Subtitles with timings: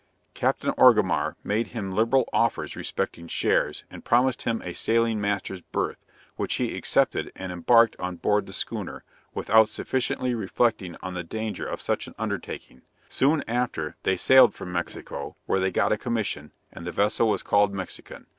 [0.33, 0.63] Capt.
[0.79, 6.03] Orgamar made him liberal offers respecting shares, and promised him a sailing master's berth,
[6.37, 9.03] which he accepted and embarked on board the schooner,
[9.35, 12.81] without sufficiently reflecting on the danger of such an undertaking.
[13.09, 17.43] Soon after she sailed from Mexico, where they got a commission, and the vessel was
[17.43, 18.25] called Mexican.